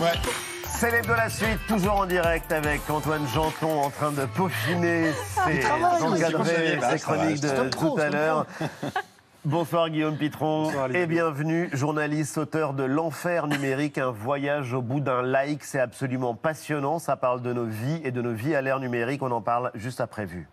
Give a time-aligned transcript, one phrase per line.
[0.00, 5.66] Les de la suite, toujours en direct avec Antoine Janton en train de peaufiner ses,
[5.66, 6.80] encadrer monsieur.
[6.90, 8.46] ses chroniques de tout à l'heure.
[9.44, 15.22] Bonsoir Guillaume Pitron et bienvenue, journaliste, auteur de L'enfer numérique, un voyage au bout d'un
[15.22, 15.64] like.
[15.64, 19.22] C'est absolument passionnant, ça parle de nos vies et de nos vies à l'ère numérique.
[19.22, 20.48] On en parle juste après vue.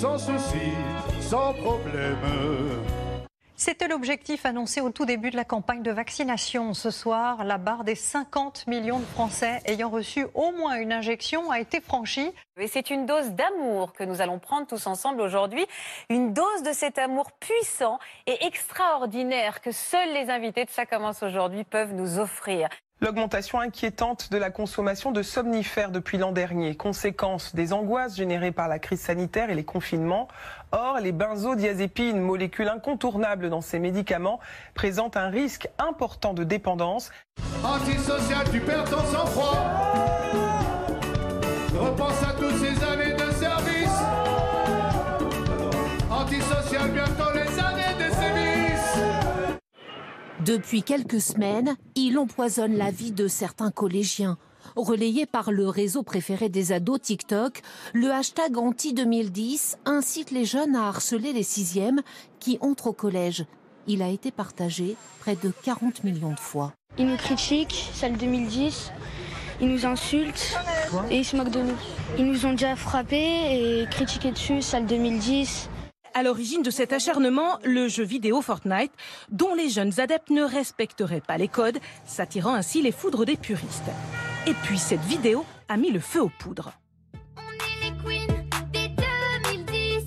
[0.00, 0.70] Sans souci,
[1.20, 2.18] sans problème.
[3.56, 6.72] C'était l'objectif annoncé au tout début de la campagne de vaccination.
[6.72, 11.50] Ce soir, la barre des 50 millions de Français ayant reçu au moins une injection
[11.50, 12.30] a été franchie.
[12.60, 15.66] Et c'est une dose d'amour que nous allons prendre tous ensemble aujourd'hui.
[16.08, 21.24] Une dose de cet amour puissant et extraordinaire que seuls les invités de Ça commence
[21.24, 22.68] aujourd'hui peuvent nous offrir.
[23.00, 28.66] L'augmentation inquiétante de la consommation de somnifères depuis l'an dernier, conséquence des angoisses générées par
[28.66, 30.26] la crise sanitaire et les confinements.
[30.72, 34.40] Or, les benzodiazépines, molécules incontournables dans ces médicaments,
[34.74, 37.10] présentent un risque important de dépendance.
[50.44, 54.38] Depuis quelques semaines, il empoisonne la vie de certains collégiens.
[54.76, 57.60] Relayé par le réseau préféré des ados TikTok,
[57.92, 62.02] le hashtag anti-2010 incite les jeunes à harceler les sixièmes
[62.38, 63.46] qui entrent au collège.
[63.88, 66.72] Il a été partagé près de 40 millions de fois.
[66.98, 68.92] Ils nous critiquent, celle 2010.
[69.60, 70.56] Ils nous insultent
[71.10, 71.76] et ils se moquent de nous.
[72.16, 75.68] Ils nous ont déjà frappés et critiqué dessus, celle 2010.
[76.18, 78.90] À l'origine de cet acharnement, le jeu vidéo Fortnite,
[79.30, 83.88] dont les jeunes adeptes ne respecteraient pas les codes, s'attirant ainsi les foudres des puristes.
[84.48, 86.72] Et puis cette vidéo a mis le feu aux poudres.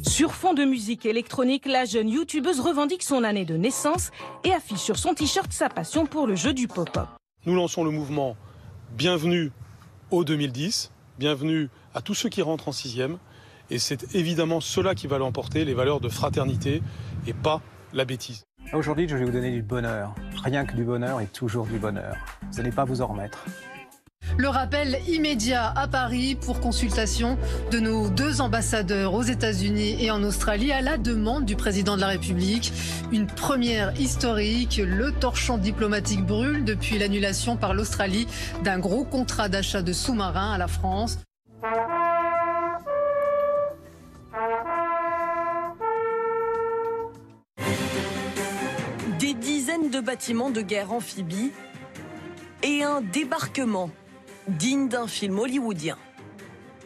[0.06, 4.12] Sur fond de musique électronique, la jeune youtubeuse revendique son année de naissance
[4.44, 7.08] et affiche sur son t-shirt sa passion pour le jeu du pop-up.
[7.46, 8.36] Nous lançons le mouvement
[8.98, 9.54] Bienvenue
[10.10, 13.18] au 2010, bienvenue à tous ceux qui rentrent en sixième.
[13.72, 16.84] Et c'est évidemment cela qui va l'emporter, les valeurs de fraternité
[17.26, 17.62] et pas
[17.94, 18.44] la bêtise.
[18.74, 20.14] Aujourd'hui, je vais vous donner du bonheur.
[20.44, 22.18] Rien que du bonheur et toujours du bonheur.
[22.52, 23.46] Vous n'allez pas vous en remettre.
[24.38, 27.38] Le rappel immédiat à Paris pour consultation
[27.72, 32.02] de nos deux ambassadeurs aux États-Unis et en Australie à la demande du président de
[32.02, 32.74] la République.
[33.14, 34.82] Une première historique.
[34.86, 38.28] Le torchon diplomatique brûle depuis l'annulation par l'Australie
[38.66, 41.20] d'un gros contrat d'achat de sous-marins à la France.
[49.92, 51.52] De bâtiments de guerre amphibies
[52.64, 53.92] et un débarquement
[54.48, 55.98] digne d'un film hollywoodien.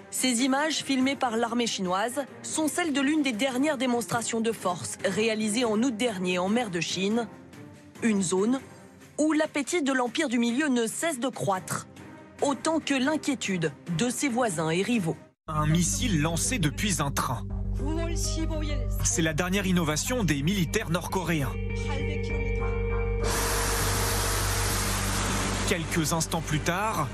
[0.10, 4.98] Ces images, filmées par l'armée chinoise, sont celles de l'une des dernières démonstrations de force
[5.06, 7.28] réalisées en août dernier en mer de Chine,
[8.02, 8.60] une zone
[9.18, 11.88] où l'appétit de l'Empire du Milieu ne cesse de croître,
[12.42, 15.18] autant que l'inquiétude de ses voisins et rivaux.
[15.48, 17.46] Un missile lancé depuis un train.
[19.04, 21.52] C'est la dernière innovation des militaires nord-coréens.
[25.68, 27.08] Quelques instants plus tard,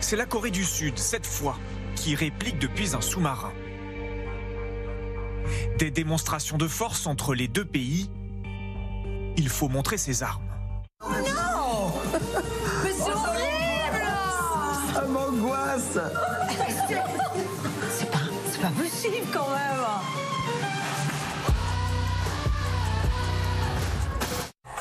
[0.00, 1.56] c'est la Corée du Sud, cette fois,
[1.94, 3.52] qui réplique depuis un sous-marin.
[5.78, 8.10] Des démonstrations de force entre les deux pays.
[9.36, 10.42] Il faut montrer ses armes.
[11.00, 11.92] Non
[12.82, 14.06] Mais c'est horrible
[14.92, 15.98] Ça m'angoisse
[17.98, 18.18] C'est pas,
[18.50, 20.19] c'est pas possible quand même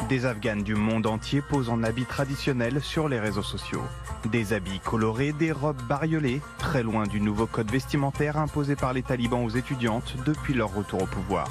[0.09, 3.83] Des Afghanes du monde entier posent en habits traditionnels sur les réseaux sociaux.
[4.31, 9.03] Des habits colorés, des robes bariolées, très loin du nouveau code vestimentaire imposé par les
[9.03, 11.47] talibans aux étudiantes depuis leur retour au pouvoir.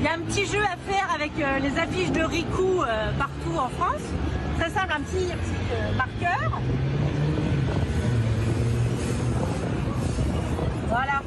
[0.00, 3.12] Il y a un petit jeu à faire avec euh, les affiches de Riku euh,
[3.18, 4.00] partout en France.
[4.58, 6.60] Très simple, un petit, un petit, euh, marqueur.
[10.88, 11.20] Voilà.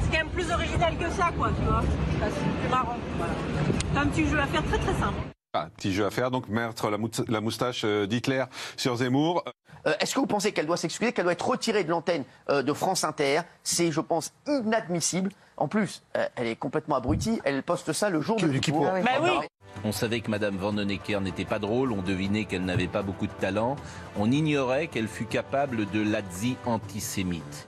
[0.00, 1.82] C'est quand même plus original que ça, quoi, tu vois.
[2.22, 2.96] C'est plus marrant.
[3.18, 3.32] Voilà.
[3.92, 5.18] C'est un petit jeu à faire très très simple.
[5.52, 8.44] Ah, petit jeu à faire, donc mettre la, moustache d'Hitler
[8.78, 9.44] sur Zemmour.
[9.86, 12.62] Euh, Est-ce que vous pensez qu'elle doit s'excuser, qu'elle doit être retirée de l'antenne euh,
[12.62, 13.40] de France Inter?
[13.62, 15.30] C'est, je pense, inadmissible.
[15.58, 17.40] En plus, euh, elle est complètement abrutie.
[17.44, 18.84] Elle poste ça le jour de Kippour.
[18.84, 19.30] pour- Bah oui.
[19.84, 23.32] On savait que Madame Vanhoenacker n'était pas drôle, on devinait qu'elle n'avait pas beaucoup de
[23.32, 23.76] talent,
[24.16, 27.67] on ignorait qu'elle fut capable de l'adzi antisémite.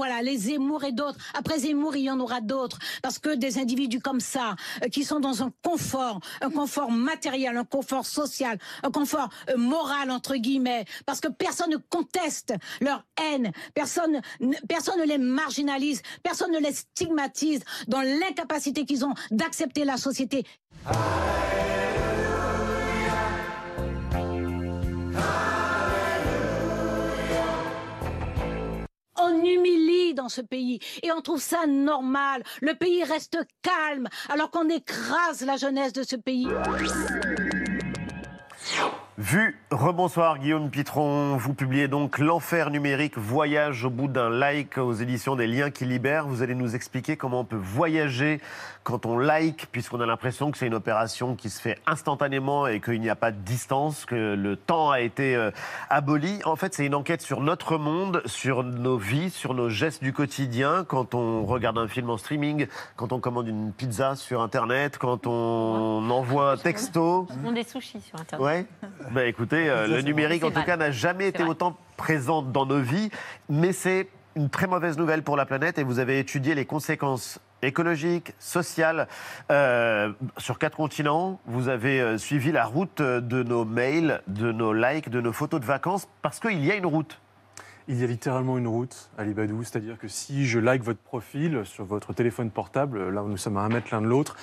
[0.00, 1.18] Voilà, les Zemmour et d'autres.
[1.34, 2.78] Après Zemmour, il y en aura d'autres.
[3.02, 7.54] Parce que des individus comme ça, euh, qui sont dans un confort, un confort matériel,
[7.58, 13.04] un confort social, un confort euh, moral, entre guillemets, parce que personne ne conteste leur
[13.22, 19.12] haine, personne, ne- personne ne les marginalise, personne ne les stigmatise dans l'incapacité qu'ils ont
[19.30, 20.46] d'accepter la société.
[29.30, 32.42] On humilie dans ce pays et on trouve ça normal.
[32.60, 36.48] Le pays reste calme alors qu'on écrase la jeunesse de ce pays.
[39.18, 41.36] Vu, rebonsoir Guillaume Pitron.
[41.36, 45.84] Vous publiez donc L'enfer numérique, voyage au bout d'un like aux éditions des liens qui
[45.84, 46.26] libèrent.
[46.26, 48.40] Vous allez nous expliquer comment on peut voyager
[48.82, 52.80] quand on like, puisqu'on a l'impression que c'est une opération qui se fait instantanément et
[52.80, 55.50] qu'il n'y a pas de distance, que le temps a été euh,
[55.90, 56.40] aboli.
[56.44, 60.12] En fait, c'est une enquête sur notre monde, sur nos vies, sur nos gestes du
[60.12, 62.66] quotidien, quand on regarde un film en streaming,
[62.96, 67.28] quand on commande une pizza sur Internet, quand on envoie un texto.
[67.42, 68.46] Font des sushis sur Internet.
[68.46, 68.66] Ouais.
[69.10, 71.50] Bah écoutez, euh, le numérique en tout cas n'a jamais été vrai.
[71.50, 73.10] autant présent dans nos vies,
[73.48, 77.40] mais c'est une très mauvaise nouvelle pour la planète et vous avez étudié les conséquences
[77.62, 79.08] écologiques, sociales
[79.50, 81.40] euh, sur quatre continents.
[81.46, 85.60] Vous avez euh, suivi la route de nos mails, de nos likes, de nos photos
[85.60, 87.20] de vacances parce qu'il y a une route.
[87.92, 91.62] Il y a littéralement une route à Libadou, c'est-à-dire que si je like votre profil
[91.64, 94.36] sur votre téléphone portable, là où nous sommes à un mètre l'un de l'autre,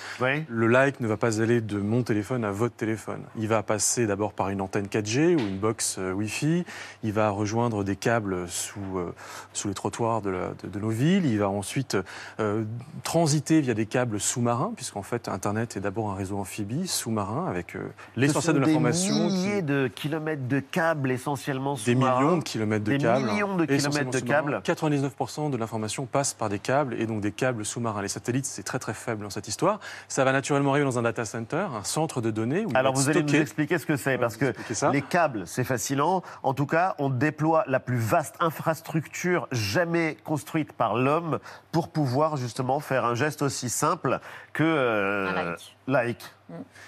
[0.50, 3.22] le like ne va pas aller de mon téléphone à votre téléphone.
[3.38, 6.64] Il va passer d'abord par une antenne 4G ou une box euh, Wi-Fi,
[7.02, 9.14] il va rejoindre des câbles sous, euh,
[9.54, 11.96] sous les trottoirs de, la- de- de nos villes, il va ensuite
[12.40, 12.64] euh,
[13.02, 17.76] transiter via des câbles sous-marins, puisqu'en fait Internet est d'abord un réseau amphibie sous-marin avec
[17.76, 17.80] euh,
[18.14, 19.14] l'essentiel de l'information.
[19.14, 22.20] Des qui- milliers de kilomètres de câbles essentiellement des sous-marins.
[22.20, 23.37] millions de kilomètres de Des câbles.
[23.44, 24.62] Millions de kilomètres de câbles.
[24.66, 25.08] sous-marins.
[25.08, 28.02] 99% de l'information passe par des câbles et donc des câbles sous-marins.
[28.02, 29.80] Les satellites, c'est très très faible dans cette histoire.
[30.08, 32.64] Ça va naturellement arriver dans un data center, un centre de données.
[32.64, 34.52] Où Alors vous allez nous expliquer ce que c'est, parce que
[34.92, 36.22] les câbles, c'est fascinant.
[36.42, 41.38] En tout cas, on déploie la plus vaste infrastructure jamais construite par l'homme
[41.72, 44.20] pour pouvoir justement faire un geste aussi simple
[44.52, 45.77] que euh, like.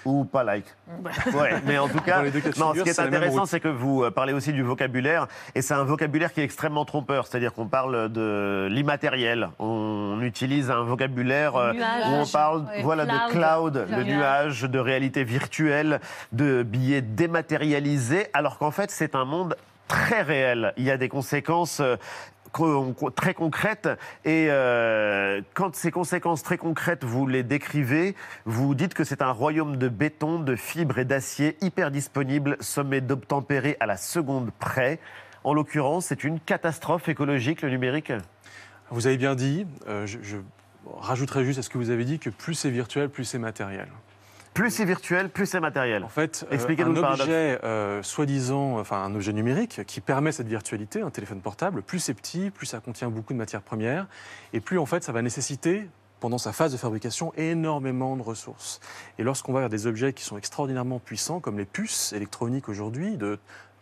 [0.05, 0.65] Ou pas like.
[1.33, 4.11] Ouais, mais en tout cas, de non, ce qui est intéressant, c'est que vous euh,
[4.11, 8.09] parlez aussi du vocabulaire, et c'est un vocabulaire qui est extrêmement trompeur, c'est-à-dire qu'on parle
[8.09, 9.49] de l'immatériel.
[9.59, 12.05] On utilise un vocabulaire euh, Nuage.
[12.07, 12.81] où on parle Ouais.
[12.83, 13.73] voilà, de Cloud.
[13.73, 14.07] cloud, le Cloud.
[14.07, 15.99] nuage, de réalité virtuelle,
[16.31, 19.55] de billets dématérialisés, alors qu'en fait, c'est un monde
[19.87, 20.73] très réel.
[20.77, 21.81] Il y a des conséquences.
[23.15, 23.89] Très concrètes.
[24.25, 28.15] Et euh, quand ces conséquences très concrètes vous les décrivez
[28.45, 33.01] vous dites que c'est un royaume de béton de fibres et d'acier hyper disponible sommet
[33.01, 34.99] d'obtempérer à la seconde près.
[35.43, 38.13] En l'occurrence c'est une catastrophe écologique le numérique.
[38.89, 40.37] Vous avez bien dit, euh, je
[40.85, 43.87] rajouterai juste à ce que vous avez dit, que plus c'est virtuel, plus c'est matériel.
[44.53, 49.03] Plus c'est virtuel plus c'est matériel En fait, euh, Expliquez-nous un objet euh, soi-disant, enfin
[49.03, 52.79] un objet numérique qui permet cette virtualité, un téléphone portable, plus c'est petit, plus ça
[52.79, 54.07] contient beaucoup de matières premières,
[54.53, 55.87] et plus en fait ça va nécessiter
[56.19, 58.79] pendant sa phase de fabrication énormément de ressources.
[59.17, 63.17] Et lorsqu'on va vers des objets qui sont extraordinairement puissants, comme les puces électroniques aujourd'hui,
[63.17, 63.39] de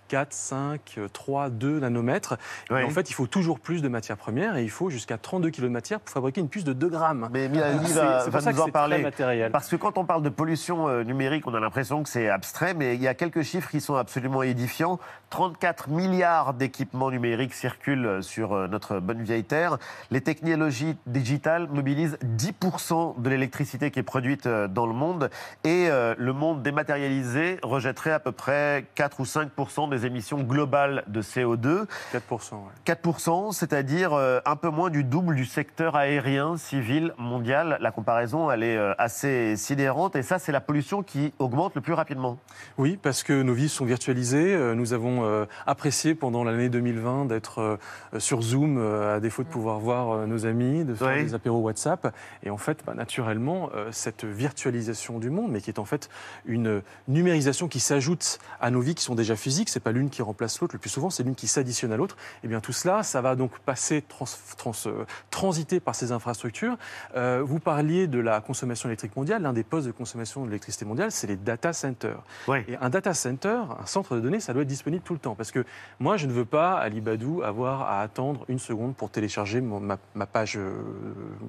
[0.10, 2.38] 4, 5, 3, 2 nanomètres,
[2.72, 5.62] en fait, il faut toujours plus de matières premières et il faut jusqu'à 32 kg
[5.64, 7.30] de matière pour fabriquer une puce de 2 grammes.
[7.32, 9.06] Mais Mélanie C'est- va, va nous en parler.
[9.52, 12.74] Parce que quand on parle de pollution euh, numérique, on a l'impression que c'est abstrait,
[12.74, 15.00] mais il y a quelques chiffres qui sont absolument édifiants.
[15.30, 19.78] 34 milliards d'équipements numériques circulent euh, sur euh, notre bonne vieille Terre.
[20.10, 25.30] Les technologies digitales mobilisent 10% de l'électricité qui est produite dans le monde.
[25.64, 31.22] Et le monde dématérialisé rejetterait à peu près 4 ou 5% des émissions globales de
[31.22, 31.86] CO2.
[32.14, 37.78] 4%, 4%, c'est-à-dire euh, un peu moins du double du secteur aérien civil mondial.
[37.82, 41.82] La comparaison, elle est euh, assez sidérante et ça, c'est la pollution qui augmente le
[41.82, 42.38] plus rapidement.
[42.78, 44.54] Oui, parce que nos vies sont virtualisées.
[44.56, 47.78] Euh, Nous avons apprécié pendant l'année 2020 d'être
[48.18, 51.24] sur Zoom, à défaut de pouvoir voir nos amis, de faire Oui.
[51.24, 52.14] des apéros WhatsApp.
[52.44, 56.10] Et en fait, bah, naturellement, cette virtualisation du monde, mais qui est en fait
[56.46, 60.22] une numérisation qui s'ajoute à nos vies qui sont déjà physiques, c'est pas l'une qui
[60.22, 60.76] remplace l'autre.
[60.76, 62.16] Le plus souvent, c'est l'une qui s'additionne à l'autre.
[62.44, 64.26] Et bien tout cela, ça va donc passer, trans,
[64.58, 66.78] trans, euh, transiter par ces infrastructures.
[67.16, 69.42] Euh, vous parliez de la consommation électrique mondiale.
[69.42, 72.22] L'un des postes de consommation de l'électricité mondiale, c'est les data centers.
[72.68, 75.36] Et un data center, un centre de données, ça doit être disponible tout le temps.
[75.36, 75.66] Parce que
[76.00, 79.80] moi, je ne veux pas, à Libadou, avoir à attendre une seconde pour télécharger mon-
[79.80, 80.72] ma, ma page, euh,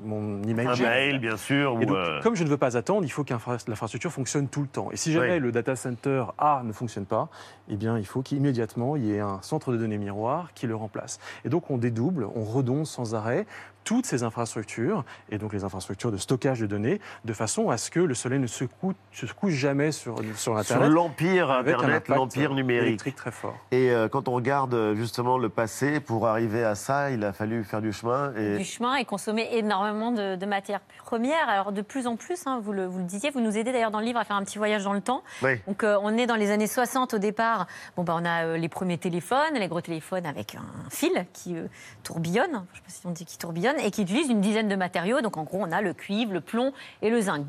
[0.05, 0.67] mon email.
[0.67, 1.79] Un mail, bien sûr.
[1.81, 3.33] Et donc, euh, comme je ne veux pas attendre, il faut que
[3.69, 4.91] l'infrastructure fonctionne tout le temps.
[4.93, 7.29] Et si jamais le data center A ne fonctionne pas,
[7.69, 10.77] eh bien, il faut qu'immédiatement, il y ait un centre de données miroir qui le
[10.77, 11.19] remplace.
[11.45, 13.45] Et donc, on dédouble, on redonde sans arrêt
[13.83, 17.91] toutes ces infrastructures, et donc les infrastructures de stockage de données, de façon à ce
[17.91, 20.91] que le soleil ne se, cou- se couche jamais sur, sur sur Internet.
[20.91, 22.89] l'empire avec un Internet, l'empire numérique.
[22.89, 23.57] électrique très fort.
[23.71, 27.33] Et euh, quand on regarde euh, justement le passé, pour arriver à ça, il a
[27.33, 28.35] fallu faire du chemin.
[28.37, 28.59] Et...
[28.59, 31.49] du chemin et consommer énormément de, de matières premières.
[31.49, 33.91] Alors de plus en plus, hein, vous, le, vous le disiez, vous nous aidez d'ailleurs
[33.91, 35.23] dans le livre à faire un petit voyage dans le temps.
[35.43, 35.53] Oui.
[35.67, 37.67] Donc euh, on est dans les années 60 au départ.
[37.97, 41.57] Bon bah on a euh, les premiers téléphones, les gros téléphones avec un fil qui
[41.57, 41.67] euh,
[42.03, 44.69] tourbillonne, je ne sais pas si on dit qui tourbillonne, et qui utilise une dizaine
[44.69, 45.21] de matériaux.
[45.21, 46.73] Donc en gros on a le cuivre, le plomb
[47.03, 47.45] et le zinc.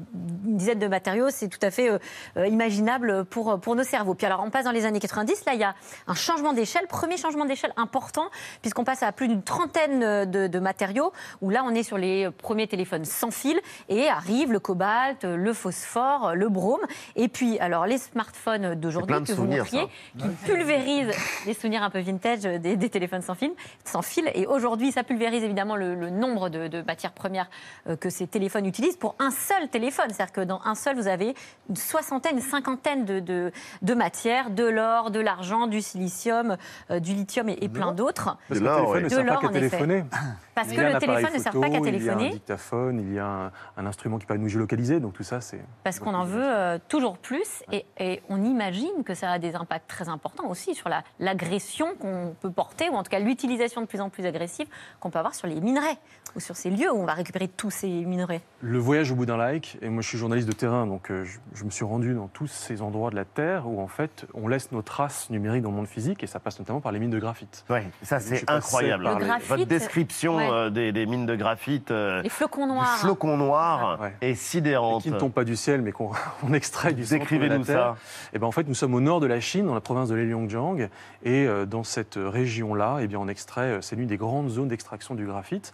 [0.45, 4.13] Une dizaine de matériaux, c'est tout à fait euh, imaginable pour, pour nos cerveaux.
[4.13, 5.75] Puis alors on passe dans les années 90, là il y a
[6.07, 8.29] un changement d'échelle, premier changement d'échelle important,
[8.61, 11.11] puisqu'on passe à plus d'une trentaine de, de matériaux,
[11.41, 13.59] où là on est sur les premiers téléphones sans fil,
[13.89, 16.81] et arrive le cobalt, le phosphore, le brome,
[17.15, 19.87] et puis alors les smartphones d'aujourd'hui que vous montriez,
[20.17, 21.11] qui pulvérisent
[21.45, 23.51] des souvenirs un peu vintage euh, des, des téléphones sans fil,
[23.83, 27.49] sans fil, et aujourd'hui ça pulvérise évidemment le, le nombre de, de matières premières
[27.87, 31.07] euh, que ces téléphones utilisent pour un seul téléphone, c'est-à-dire que dans un seul vous
[31.07, 31.35] avez
[31.69, 33.51] une soixantaine, une cinquantaine de, de,
[33.81, 36.57] de matières, de l'or, de l'argent, du silicium,
[36.89, 38.37] euh, du lithium et, et plein d'autres.
[38.47, 39.53] Parce que le téléphone ne De sert pas l'or, effet.
[39.53, 40.03] téléphoner.
[40.55, 42.29] Parce que le téléphone ne sert pas qu'à Il y a un téléphoner.
[42.29, 45.41] dictaphone, il y a un, un instrument qui permet de nous géolocaliser, donc tout ça,
[45.41, 45.61] c'est.
[45.83, 49.55] Parce qu'on en veut euh, toujours plus et, et on imagine que ça a des
[49.55, 53.81] impacts très importants aussi sur la- l'agression qu'on peut porter, ou en tout cas l'utilisation
[53.81, 54.67] de plus en plus agressive
[54.99, 55.97] qu'on peut avoir sur les minerais
[56.35, 58.41] ou sur ces lieux où on va récupérer tous ces minerais.
[58.61, 61.23] Le voyage au bout d'un like, et moi je suis journaliste de terrain, donc euh,
[61.25, 64.25] je, je me suis rendu dans tous ces endroits de la Terre où en fait
[64.33, 66.99] on laisse nos traces numériques dans le monde physique et ça passe notamment par les
[66.99, 67.65] mines de graphite.
[67.69, 69.07] Ouais, ça c'est incroyable.
[69.07, 69.17] hein.
[69.19, 70.49] les- Votre description ouais.
[70.49, 72.97] euh, des, des mines de graphite, euh, Les flocons noirs.
[72.99, 74.13] flocon noir Ouais.
[74.21, 75.03] est sidérante.
[75.03, 76.11] Qui ne tombent pas du ciel, mais qu'on
[76.47, 77.95] on extrait du Décrivez-nous ça.
[78.33, 80.15] Et ben en fait, nous sommes au nord de la Chine, dans la province de
[81.23, 83.77] Et euh, dans cette région-là, eh on extrait.
[83.77, 85.73] euh, C'est l'une des grandes zones d'extraction du graphite.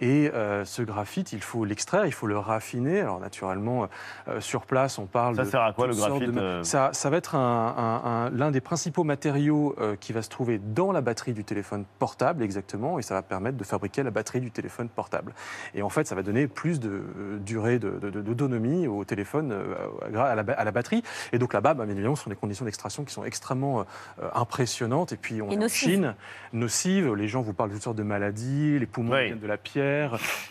[0.00, 3.00] Et euh, ce graphite, il faut l'extraire, il faut le raffiner.
[3.00, 3.88] Alors naturellement,
[4.28, 6.90] euh, sur place, on parle Ça de sert à quoi, le graphite, de- euh ça,
[6.92, 10.58] ça va être un- un- un- l'un des principaux matériaux euh, qui va se trouver
[10.58, 14.40] dans la batterie du téléphone portable, exactement, et ça va permettre de fabriquer la batterie
[14.40, 15.34] du téléphone portable.
[15.74, 19.04] Et en fait, ça va donner plus de euh, durée de- de- de- d'autonomie au
[19.04, 19.74] téléphone euh,
[20.16, 21.02] à, la, à la batterie.
[21.32, 24.28] Et donc là-bas, bah, bien évidemment, ce sont des conditions d'extraction qui sont extrêmement euh,
[24.34, 25.12] impressionnantes.
[25.12, 25.88] Et puis, on Et est en nocives.
[25.90, 26.14] Chine,
[26.52, 27.14] nocives.
[27.14, 29.26] Les gens vous parlent de toutes sortes de maladies, les poumons Oui.
[29.26, 29.87] viennent de la pierre.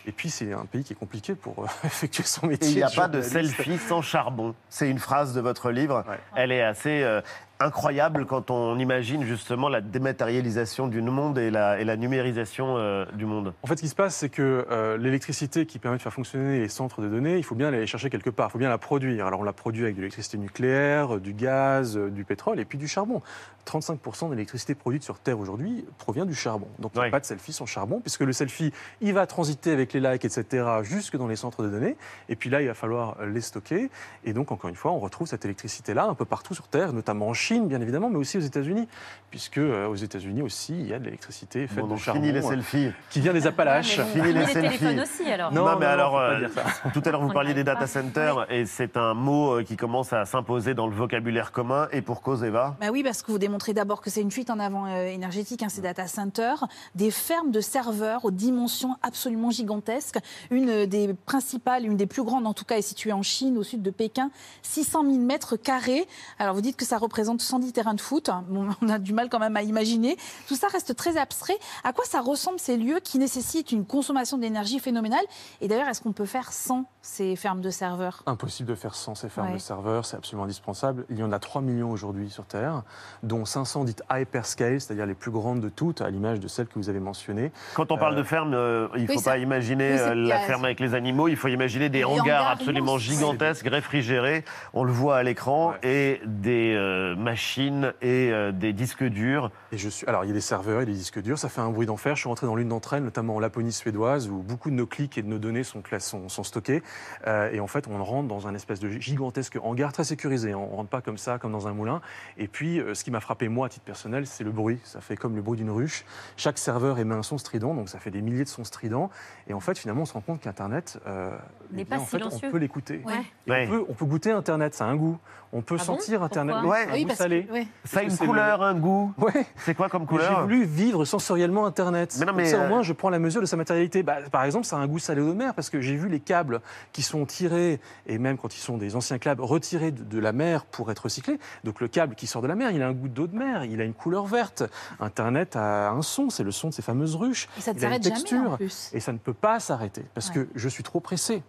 [0.06, 2.70] Et puis, c'est un pays qui est compliqué pour euh, effectuer son Et métier.
[2.70, 4.54] il n'y a pas de selfie sans charbon.
[4.68, 6.04] C'est une phrase de votre livre.
[6.34, 7.20] Elle est assez euh,
[7.60, 13.04] incroyable quand on imagine justement la dématérialisation du monde et la, et la numérisation euh,
[13.14, 13.52] du monde.
[13.62, 16.60] En fait, ce qui se passe, c'est que euh, l'électricité qui permet de faire fonctionner
[16.60, 18.78] les centres de données, il faut bien aller chercher quelque part, il faut bien la
[18.78, 19.26] produire.
[19.26, 22.78] Alors, on la produit avec de l'électricité nucléaire, du gaz, euh, du pétrole et puis
[22.78, 23.22] du charbon.
[23.66, 26.68] 35% de l'électricité produite sur Terre aujourd'hui provient du charbon.
[26.78, 29.72] Donc, il n'y a pas de selfie sans charbon, puisque le selfie, il va transiter
[29.72, 31.96] avec les likes, etc., jusque dans les centres de données.
[32.30, 33.90] Et puis là, il va falloir les stocker.
[34.24, 37.28] Et donc, encore une fois, on retrouve cette électricité-là un peu partout sur Terre, notamment
[37.28, 38.86] en Chine, bien évidemment, mais aussi aux États-Unis,
[39.30, 42.20] puisque euh, aux États-Unis aussi, il y a de l'électricité faite Bon, de charbon.
[42.20, 42.90] fini les euh, selfies.
[43.10, 43.98] Qui vient des Appalaches.
[43.98, 44.78] Ouais, mais Fini les les selfies.
[44.78, 45.52] téléphones aussi alors.
[45.52, 46.40] Non, Non, mais non, alors, euh,
[46.92, 50.24] tout à l'heure, vous parliez des data centers, et c'est un mot qui commence à
[50.24, 52.76] s'imposer dans le vocabulaire commun, et pour cause, Eva?
[52.80, 55.62] Bah oui, parce que vous démontrez d'abord que c'est une fuite en avant euh, énergétique,
[55.62, 60.18] hein, ces data centers, des fermes de serveurs aux dimensions absolument gigantesques.
[60.50, 63.62] Une des principales, une des plus grandes en tout cas, est située en Chine, au
[63.62, 64.30] sud de Pékin,
[64.62, 66.06] 600 000 mètres carrés.
[66.38, 68.30] Alors vous dites que ça représente 110 terrains de foot.
[68.48, 70.16] Bon, on a du mal quand même à imaginer.
[70.46, 71.58] Tout ça reste très abstrait.
[71.84, 75.24] À quoi ça ressemble ces lieux qui nécessitent une consommation d'énergie phénoménale?
[75.60, 76.84] Et d'ailleurs, est-ce qu'on peut faire sans?
[77.10, 79.54] Ces fermes de serveurs Impossible de faire sans ces fermes Ouais.
[79.54, 81.06] de serveurs, c'est absolument indispensable.
[81.08, 82.82] Il y en a 3 millions aujourd'hui sur Terre,
[83.22, 86.74] dont 500 dites hyperscale, c'est-à-dire les plus grandes de toutes, à l'image de celles que
[86.78, 87.50] vous avez mentionnées.
[87.74, 89.98] Quand on parle Euh, de ferme, euh, il ne oui, faut ça- pas imaginer oui,
[90.00, 93.66] euh, la a- ferme avec les animaux, il faut imaginer des hangars, hangars absolument gigantesques,
[93.66, 99.50] réfrigérés, on le voit à l'écran, et des euh, machines et euh, des disques durs.
[99.72, 101.62] Et je suis, alors, il y a des serveurs, a des disques durs, ça fait
[101.62, 102.16] un bruit d'enfer.
[102.16, 104.86] Je suis rentré dans l'une d'entre elles, notamment en Laponie suédoise, où beaucoup de nos
[104.86, 106.82] clics et de nos données sont, classés- sont, sont stockés.
[107.26, 110.54] Euh, et en fait, on rentre dans un espèce de gigantesque hangar très sécurisé.
[110.54, 112.00] On rentre pas comme ça, comme dans un moulin.
[112.36, 114.78] Et puis, euh, ce qui m'a frappé, moi, à titre personnel, c'est le bruit.
[114.84, 116.04] Ça fait comme le bruit d'une ruche.
[116.36, 119.10] Chaque serveur émet un son strident, donc ça fait des milliers de sons stridents.
[119.48, 121.36] Et en fait, finalement, on se rend compte qu'Internet, euh,
[121.72, 123.02] eh bien, pas en fait, on peut l'écouter.
[123.04, 123.14] Ouais.
[123.46, 123.66] Et Ouais.
[123.66, 125.18] On, peut, on peut goûter Internet, ça a un goût.
[125.52, 127.24] On peut Ah bon sentir Internet, Pourquoi oui, ça a un Oui, goût parce que-
[127.24, 127.48] salé.
[127.84, 129.12] Ça a une couleur, un goût.
[129.16, 129.46] Ouais.
[129.56, 132.14] C'est quoi comme couleur J'ai voulu vivre sensoriellement Internet.
[132.18, 134.02] Mais non, Comme au euh, moins, je prends la mesure de sa matérialité.
[134.02, 136.20] Bah, par exemple, ça a un goût salé de mer parce que j'ai vu les
[136.20, 136.60] câbles
[136.92, 140.32] qui sont tirés, et même quand ils sont des anciens câbles, retirés de, de la
[140.32, 141.38] mer pour être recyclés.
[141.64, 143.64] Donc le câble qui sort de la mer, il a un goût d'eau de mer,
[143.64, 144.64] il a une couleur verte.
[145.00, 147.48] Internet a un son, c'est le son de ces fameuses ruches.
[147.56, 148.52] Et ça ne s'arrête jamais, texture.
[148.52, 148.90] en plus.
[148.92, 150.34] Et ça ne peut pas s'arrêter parce Ouais.
[150.34, 151.42] que je suis trop pressé.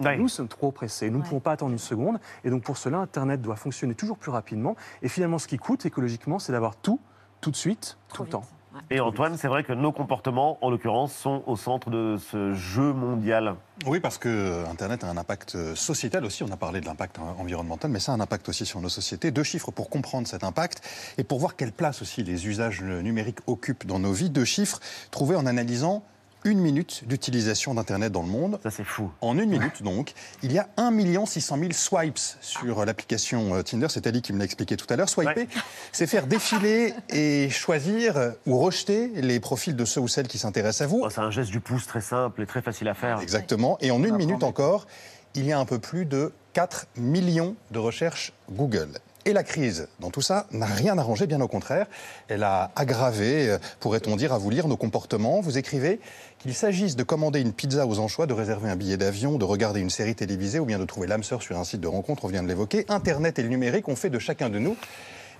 [0.00, 1.28] Nous sommes trop pressés, nous ne Ouais.
[1.28, 2.18] pouvons pas attendre une seconde.
[2.44, 4.76] Et donc pour cela, Internet doit fonctionner toujours plus rapidement.
[5.02, 7.00] Et finalement, ce qui coûte écologiquement, c'est d'avoir tout,
[7.40, 8.44] tout de suite, tout le temps.
[8.88, 12.92] Et Antoine, c'est vrai que nos comportements, en l'occurrence, sont au centre de ce jeu
[12.92, 13.56] mondial.
[13.84, 16.44] Oui, parce que Internet a un impact euh, sociétal aussi.
[16.44, 18.88] On a parlé de l'impact en- environnemental, mais ça a un impact aussi sur nos
[18.88, 19.32] sociétés.
[19.32, 20.82] Deux chiffres pour comprendre cet impact
[21.18, 24.30] et pour voir quelle place aussi les usages numériques occupent dans nos vies.
[24.30, 24.78] Deux chiffres
[25.10, 26.04] trouvés en analysant
[26.44, 28.58] une minute d'utilisation d'Internet dans le monde.
[28.62, 29.10] Ça, c'est fou.
[29.20, 33.86] En une minute, donc, il y a 1 600 000 swipes sur l'application euh, Tinder.
[33.90, 35.08] C'est Ali qui me l'a expliqué tout à l'heure.
[35.08, 35.46] Swiper,
[35.92, 40.38] c'est faire défiler et choisir euh, ou rejeter les profils de ceux ou celles qui
[40.38, 41.02] s'intéressent à vous.
[41.04, 43.20] Oh, c'est un geste du pouce très simple et très facile à faire.
[43.20, 43.78] Exactement.
[43.80, 44.86] Et en une minute encore,
[45.34, 48.98] il y a un peu plus de 4 millions de recherches Google.
[49.30, 51.86] Et la crise, dans tout ça, n'a rien arrangé, bien au contraire.
[52.26, 55.40] Elle a aggravé, euh, pourrait-on dire, à vous lire nos comportements.
[55.40, 56.00] Vous écrivez
[56.40, 59.78] qu'il s'agisse de commander une pizza aux anchois, de réserver un billet d'avion, de regarder
[59.78, 62.28] une série télévisée ou bien de trouver l'âme sœur sur un site de rencontre, on
[62.28, 62.86] vient de l'évoquer.
[62.88, 64.76] Internet et le numérique ont fait de chacun de nous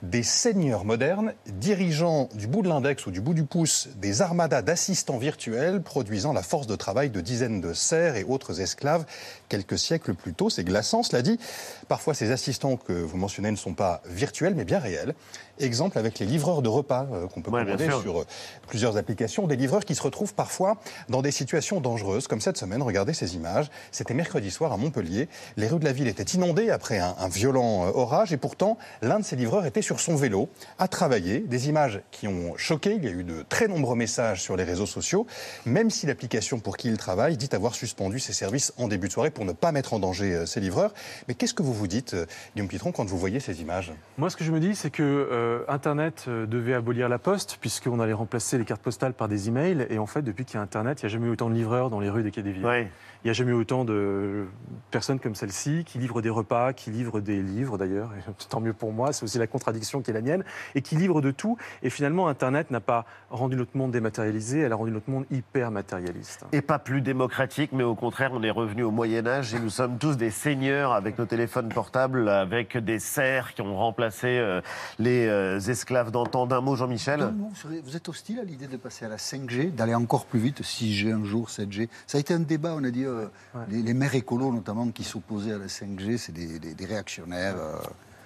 [0.02, 4.62] des seigneurs modernes dirigeant du bout de l'index ou du bout du pouce des armadas
[4.62, 9.04] d'assistants virtuels produisant la force de travail de dizaines de serfs et autres esclaves
[9.48, 10.48] quelques siècles plus tôt.
[10.48, 11.38] C'est glaçant, cela dit.
[11.88, 15.14] Parfois, ces assistants que vous mentionnez ne sont pas virtuels, mais bien réels.
[15.58, 18.26] Exemple avec les livreurs de repas euh, qu'on peut Ouais, commander sur euh,
[18.68, 19.46] plusieurs applications.
[19.46, 20.78] Des livreurs qui se retrouvent parfois
[21.08, 22.80] dans des situations dangereuses, comme cette semaine.
[22.82, 23.70] Regardez ces images.
[23.90, 25.28] C'était mercredi soir à Montpellier.
[25.56, 28.78] Les rues de la ville étaient inondées après un, un violent euh, orage et pourtant,
[29.02, 31.40] l'un de ces livreurs était sur son vélo à travailler.
[31.40, 32.94] Des images qui ont choqué.
[32.94, 35.26] Il y a eu de très nombreux messages sur les réseaux sociaux,
[35.66, 39.12] même si l'application pour qui il travaille dit avoir suspendu ses services en début de
[39.12, 40.92] soirée pour ne pas mettre en danger euh, ses livreurs.
[41.26, 43.92] Mais qu'est-ce que vous vous dites, euh, Guillaume Pitron, quand vous voyez ces images?
[44.18, 48.00] Moi, ce que je me dis, c'est que euh, Internet devait abolir la poste, puisqu'on
[48.00, 49.86] allait remplacer les cartes postales par des emails.
[49.90, 51.54] Et en fait, depuis qu'il y a Internet, il n'y a jamais eu autant de
[51.54, 52.66] livreurs dans les rues des quais des villes.
[52.66, 52.90] Ouais.
[53.22, 54.46] Il n'y a jamais eu autant de
[54.90, 58.10] personnes comme celle-ci qui livrent des repas, qui livrent des livres d'ailleurs,
[58.48, 61.20] tant mieux pour moi, c'est aussi la contradiction qui est la mienne, et qui livrent
[61.20, 61.56] de tout.
[61.82, 65.70] Et finalement, Internet n'a pas rendu notre monde dématérialisé, elle a rendu notre monde hyper
[65.70, 66.44] matérialiste.
[66.52, 69.98] Et pas plus démocratique, mais au contraire, on est revenu au Moyen-Âge et nous sommes
[69.98, 74.60] tous des seigneurs avec nos téléphones portables, avec des serfs qui ont remplacé euh,
[74.98, 76.46] les euh, esclaves d'antan.
[76.46, 77.32] D'un mot, Jean-Michel?
[77.84, 81.12] Vous êtes hostile à l'idée de passer à la 5G, d'aller encore plus vite, 6G
[81.12, 81.88] un jour, 7G.
[82.06, 83.26] Ça a été un débat, on a dit, euh,
[83.68, 87.56] les, les maires écolos notamment qui s'opposaient à la 5G, c'est des, des- des réactionnaires.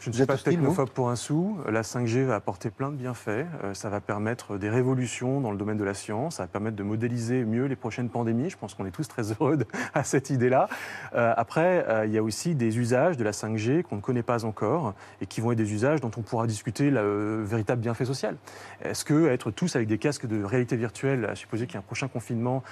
[0.09, 0.11] Euh.
[0.11, 1.59] Je ne suis pas technophobe pour un sou.
[1.71, 3.47] La 5G va apporter plein de bienfaits.
[3.65, 6.37] Euh, Ça va permettre des révolutions dans le domaine de la science.
[6.37, 8.51] Ça va permettre de modéliser mieux les prochaines pandémies.
[8.51, 10.69] Je pense qu'on est tous très heureux de- à cette idée-là.
[11.15, 14.23] Euh, après, euh, il y a aussi des usages de la 5G qu'on ne connaît
[14.23, 17.81] pas encore et qui vont être des usages dont on pourra discuter le euh, véritable
[17.81, 18.37] bienfait social.
[18.83, 21.81] Est-ce que être tous avec des casques de réalité virtuelle, à supposer qu'il y a
[21.81, 22.63] un prochain confinement,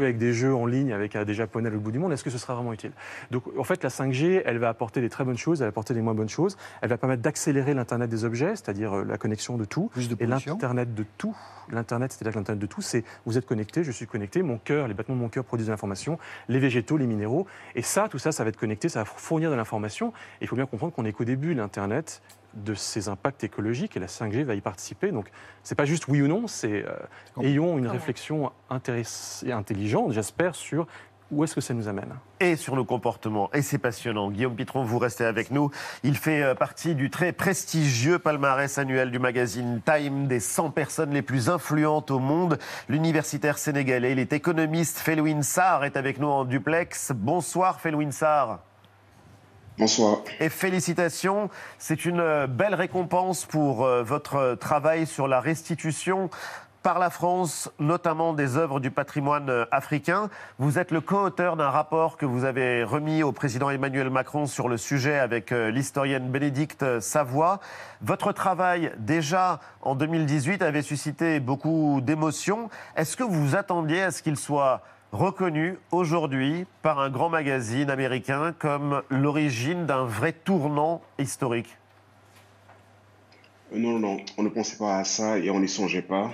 [0.00, 2.30] avec des jeux en ligne avec euh, des Japonais l'autre bout du monde, est-ce que
[2.30, 2.92] ce sera vraiment utile?
[3.30, 5.94] Donc, en fait, la 5G, elle va apporter des très bonnes choses, elle va apporter
[5.94, 6.56] des moins bonnes choses.
[6.82, 9.90] Elle va permettre d'accélérer l'Internet des objets, c'est-à-dire euh, la connexion de tout.
[10.20, 11.36] et l'Internet de tout,
[11.70, 14.88] l'Internet, c'est-à-dire que l'Internet de tout, c'est vous êtes connecté, je suis connecté, mon cœur,
[14.88, 17.46] les battements de mon cœur produisent de l'information, les végétaux, les minéraux.
[17.74, 20.08] Et ça, tout ça, ça va être connecté, ça va fournir de l'information.
[20.40, 22.22] Et il faut bien comprendre qu'on n'est qu'au début, l'Internet
[22.54, 25.12] de ses impacts écologiques et la 5G va y participer.
[25.12, 25.30] Donc,
[25.62, 26.96] c'est pas juste oui ou non, c'est euh,
[27.42, 30.88] ayons une réflexion intéress- et intelligente, j'espère, sur
[31.30, 32.14] où est-ce que ça nous amène.
[32.40, 33.50] et sur nos comportements.
[33.52, 34.30] Et c'est passionnant.
[34.30, 35.70] Guillaume Pitron, vous restez avec nous.
[36.02, 41.12] Il fait euh, partie du très prestigieux palmarès annuel du magazine Time des 100 personnes
[41.12, 42.58] les plus influentes au monde.
[42.88, 44.98] L'universitaire sénégalais, il est économiste.
[44.98, 47.12] Felouine Sarr est avec nous en duplex.
[47.14, 48.60] Bonsoir Felouine Sarr.
[49.78, 50.18] Bonsoir.
[50.40, 56.28] Et félicitations, c'est une euh, belle récompense pour euh, votre travail sur la restitution
[56.82, 60.30] par la France, notamment des œuvres du patrimoine euh, africain.
[60.58, 64.68] Vous êtes le co-auteur d'un rapport que vous avez remis au président Emmanuel Macron sur
[64.68, 67.60] le sujet avec euh, l'historienne Bénédicte Savoie.
[68.00, 72.70] Votre travail, déjà en 2018, avait suscité beaucoup d'émotions.
[72.96, 78.54] Est-ce que vous attendiez à ce qu'il soit reconnu aujourd'hui par un grand magazine américain
[78.58, 81.76] comme l'origine d'un vrai tournant historique?
[83.72, 86.30] Euh, Non, non, on ne pensait pas à ça et on n'y songeait pas.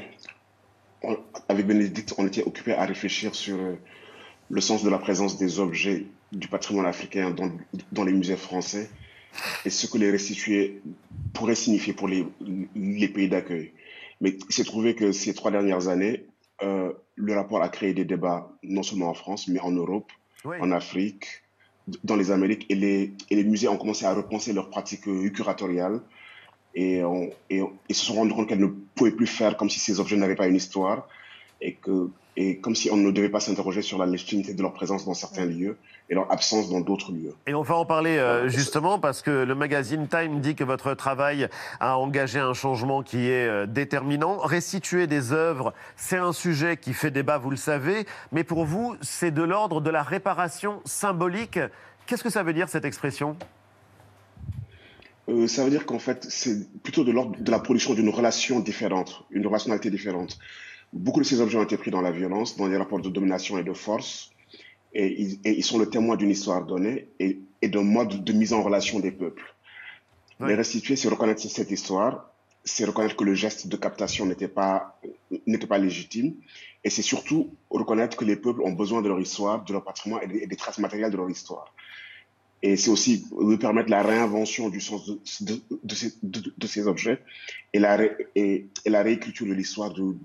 [1.09, 3.75] On- avec Bénédicte, on était occupé à réfléchir sur euh,
[4.51, 7.51] le sens de la présence des objets du patrimoine africain dans,
[7.93, 8.89] dans les musées français
[9.65, 10.81] et ce que les restituer
[11.35, 12.27] pourrait signifier pour les,
[12.75, 13.73] les pays d'accueil.
[14.21, 16.25] Mais il s'est trouvé que ces trois dernières années,
[16.63, 20.11] euh, le rapport a créé des débats non seulement en France, mais en Europe,
[20.45, 20.57] Oui.
[20.61, 21.27] en Afrique,
[22.03, 25.03] dans les Amériques, et les, et les musées ont commencé à repenser leurs pratiques
[25.35, 26.01] curatoriales
[26.77, 29.69] et, on- et, on- et se sont rendus compte qu'elles ne pouvaient plus faire comme
[29.71, 31.09] si ces objets n'avaient pas une histoire
[31.61, 34.75] et, que, et comme si on ne devait pas s'interroger sur la légitimité de leur
[34.75, 35.77] présence dans certains lieux
[36.09, 37.35] et leur absence dans d'autres lieux.
[37.49, 40.95] Et on va en parler euh, justement parce que le magazine Time dit que votre
[40.95, 41.49] travail
[41.81, 44.37] a engagé un changement qui est euh, déterminant.
[44.39, 48.95] Restituer des œuvres, c'est un sujet qui fait débat, vous le savez, mais pour vous,
[49.01, 51.59] c'est de l'ordre de la réparation symbolique.
[52.07, 53.35] Qu'est-ce que ça veut dire cette expression?
[55.29, 58.61] Euh, ça veut dire qu'en fait, c'est plutôt de l'ordre de la production d'une relation
[58.61, 60.39] différente, une relationnalité différente.
[60.93, 63.59] Beaucoup de ces objets ont été pris dans la violence, dans des rapports de domination
[63.59, 64.31] et de force,
[64.95, 68.33] et ils, et ils sont le témoin d'une histoire donnée et, et d'un mode de
[68.33, 69.55] mise en relation des peuples.
[70.39, 72.31] Les restituer, c'est reconnaître cette histoire,
[72.63, 75.01] c'est reconnaître que le geste de captation n'était pas,
[75.47, 76.35] n'était pas légitime,
[76.85, 80.23] et c'est surtout reconnaître que les peuples ont besoin de leur histoire, de leur patrimoine
[80.25, 81.73] et des, et des traces matérielles de leur histoire.
[82.63, 87.21] Et c'est aussi lui permettre la réinvention du sens de, ces, objets
[87.73, 87.99] et la,
[88.35, 90.17] et, et la réécriture de l'histoire de,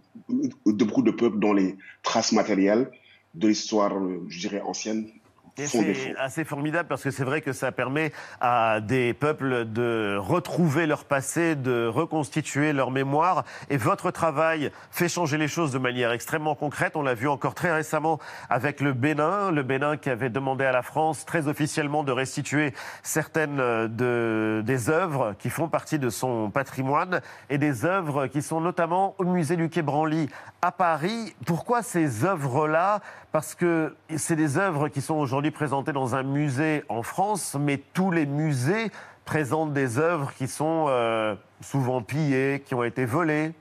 [0.65, 2.89] beaucoup de peuples dont les traces matérielles
[3.35, 3.93] de l'histoire,
[4.27, 5.09] je dirais, ancienne.
[5.57, 10.85] C'est assez formidable parce que c'est vrai que ça permet à des peuples de retrouver
[10.85, 13.43] leur passé, de reconstituer leur mémoire.
[13.69, 16.95] Et votre travail fait changer les choses de manière extrêmement concrète.
[16.95, 19.51] On l'a vu encore très récemment avec le Bénin.
[19.51, 24.61] Le Bénin qui avait demandé à la France très officiellement de restituer certaines euh, de,
[24.65, 29.25] des œuvres qui font partie de son patrimoine et des œuvres qui sont notamment au
[29.25, 30.29] musée du Quai Branly
[30.61, 31.35] à Paris.
[31.45, 33.01] Pourquoi ces œuvres-là?
[33.31, 37.81] Parce que c'est des œuvres qui sont aujourd'hui présentées dans un musée en France, mais
[37.93, 38.91] tous les musées
[39.25, 43.53] présentent des œuvres qui sont euh, souvent pillées, qui ont été volées.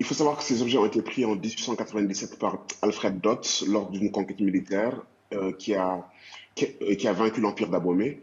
[0.00, 3.90] Il faut savoir que ces objets ont été pris en 1897 par Alfred Dodds lors
[3.90, 5.00] d'une conquête militaire
[5.32, 6.08] euh, qui, a,
[6.54, 8.20] qui, euh, qui a vaincu l'Empire d'Abomey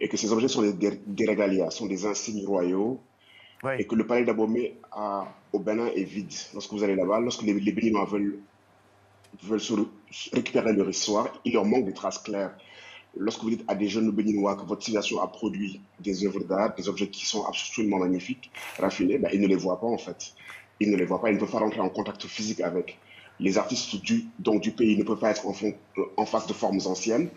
[0.00, 3.00] et que ces objets sont des, des, régalias, sont des insignes royaux
[3.78, 4.76] et que le palais d'Abomey
[5.52, 6.32] au Bénin est vide.
[6.52, 8.38] Lorsque vous allez là-bas, lorsque les, les Béninois veulent,
[9.44, 9.74] veulent se
[10.32, 12.54] récupérer leur histoire, il leur manque des traces claires.
[13.16, 16.74] Lorsque vous dites à des jeunes Béninois que votre civilisation a produit des œuvres d'art,
[16.74, 20.32] des objets qui sont absolument magnifiques, raffinés, ben, ils ne les voient pas en fait.
[20.80, 22.98] Ils ne les voient pas, ils ne peuvent pas rentrer en contact physique avec.
[23.38, 26.46] Les artistes du, donc, du pays ne peuvent pas être en, fond- euh, en face
[26.46, 27.28] de formes anciennes.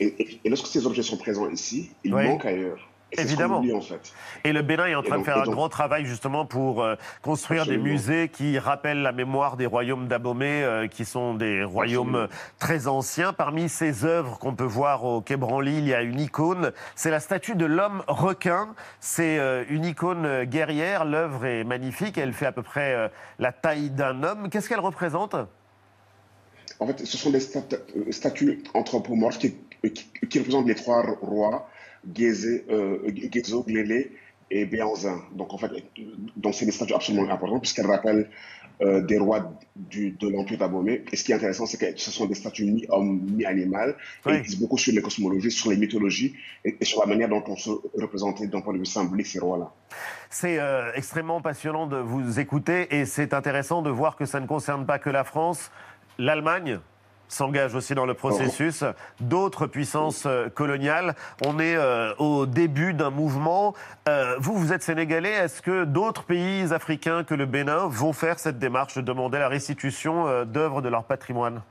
[0.00, 2.24] Et, et- et lorsque ces objets sont présents ici, ils Oui.
[2.24, 2.88] manquent ailleurs.
[3.18, 3.58] Évidemment.
[3.58, 4.12] oublie, en fait.
[4.44, 6.82] Et le Bénin est en train donc- de faire un donc- grand travail justement pour
[6.82, 7.84] euh, construire Absolument.
[7.84, 12.56] des musées qui rappellent la mémoire des royaumes d'Abomey, euh, qui sont des royaumes Absolument.
[12.58, 13.32] très anciens.
[13.32, 16.72] Parmi ces œuvres qu'on peut voir au Quai Branly, il y a une icône.
[16.94, 18.74] C'est la statue de l'homme requin.
[19.00, 21.04] C'est euh, une icône euh, guerrière.
[21.04, 22.16] L'œuvre est magnifique.
[22.18, 24.48] Elle fait à peu près la taille d'un homme.
[24.48, 25.36] Qu'est-ce qu'elle représente?
[26.80, 27.62] En fait, ce sont des stat-
[28.10, 31.68] statues anthropomorphes qui, qui- qui représentent les trois rois,
[32.14, 32.98] Gézé, euh,
[33.66, 34.12] Glélé
[34.50, 35.22] et Béanzin.
[35.32, 35.70] Donc, en fait,
[36.36, 38.28] donc c'est des statues absolument importantes puisqu'elles rappellent
[38.82, 41.04] euh, des rois du, de l'Empire d'Abomey.
[41.12, 43.96] Et ce qui est intéressant, c'est que ce sont des statues mi-homme, mi-animal.
[44.26, 46.34] Et ils disent beaucoup sur les cosmologies, sur les mythologies
[46.64, 49.38] et, et sur la manière dont on se représentait d'un point de vue symbolique ces
[49.38, 49.72] rois-là.
[50.30, 54.46] C'est euh, extrêmement passionnant de vous écouter et c'est intéressant de voir que ça ne
[54.46, 55.70] concerne pas que la France.
[56.18, 56.80] L'Allemagne
[57.32, 58.84] s'engage aussi dans le processus,
[59.20, 61.14] d'autres puissances euh, coloniales.
[61.44, 63.74] On est euh, au début d'un mouvement.
[64.08, 65.32] Euh, vous, vous êtes sénégalais.
[65.32, 69.48] Est-ce que d'autres pays africains que le Bénin vont faire cette démarche de demander la
[69.48, 71.62] restitution euh, d'œuvres de leur patrimoine?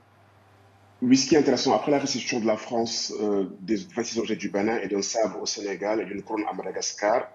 [1.00, 3.12] Oui, ce qui est intéressant, après la restitution de la France
[3.60, 7.26] des 26 objets du Bénin et d'un sabre au Sénégal et d'une couronne à Madagascar,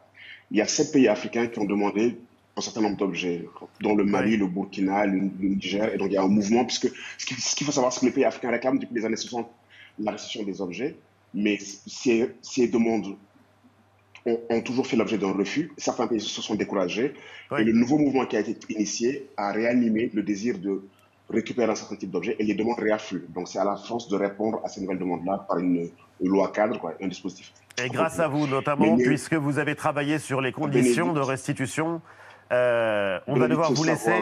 [0.51, 2.17] il y a sept pays africains qui ont demandé
[2.57, 3.45] un certain nombre d'objets,
[3.81, 5.93] dont le Mali, le Burkina, le, le Niger.
[5.93, 7.99] Et donc il y a un mouvement, puisque ce qui- ce qu'il faut savoir, c'est
[8.01, 9.47] que les pays africains réclament depuis les années 60
[9.99, 10.95] la restitution des objets,
[11.33, 13.15] mais ces, ces demandes
[14.25, 15.71] ont, ont toujours fait l'objet d'un refus.
[15.77, 17.13] Certains pays se sont découragés.
[17.57, 20.83] Et le nouveau mouvement qui a été initié a réanimé le désir de
[21.29, 23.25] récupérer un certain type d'objets et les demandes réaffluent.
[23.29, 25.89] Donc c'est à la France de répondre à ces nouvelles demandes-là par une,
[26.21, 27.51] une loi cadre, quoi, un dispositif.
[27.83, 32.01] Et grâce à vous notamment, Mais- puisque vous avez travaillé sur les conditions de restitution,
[32.51, 34.21] euh, on va devoir vous laisser.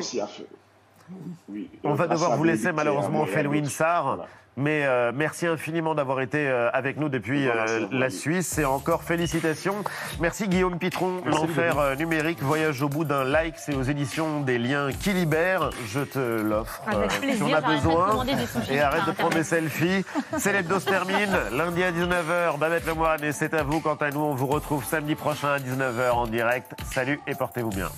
[1.83, 3.65] On va devoir vous laisser malheureusement, Felwin.
[3.65, 4.25] Sarr.
[4.57, 8.09] Mais euh, merci infiniment d'avoir été euh, avec nous depuis Voilà, euh, la.
[8.09, 9.83] Suisse et encore félicitations.
[10.21, 14.57] Merci Guillaume Pitron, l'enfer euh, numérique, voyage au bout d'un like, c'est aux éditions des
[14.57, 15.71] liens qui libèrent.
[15.87, 18.25] Je te l'offre euh, si on a besoin.
[18.71, 20.05] Et arrête de prendre des selfies.
[20.37, 22.57] C'est l'hebdo se termine lundi à 19h.
[22.57, 23.81] Babette Lemoine et c'est à vous.
[23.81, 26.71] Quant à nous, on vous retrouve samedi prochain à 19h en direct.
[26.93, 27.89] Salut et portez-vous bien.